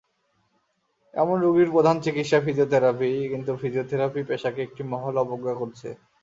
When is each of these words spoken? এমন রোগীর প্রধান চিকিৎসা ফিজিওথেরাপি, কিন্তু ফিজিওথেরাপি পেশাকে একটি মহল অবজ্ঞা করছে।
এমন 1.13 1.37
রোগীর 1.41 1.69
প্রধান 1.71 1.95
চিকিৎসা 2.05 2.39
ফিজিওথেরাপি, 2.41 3.11
কিন্তু 3.31 3.51
ফিজিওথেরাপি 3.61 4.21
পেশাকে 4.29 4.59
একটি 4.63 4.81
মহল 4.91 5.15
অবজ্ঞা 5.23 5.53
করছে। 5.61 5.89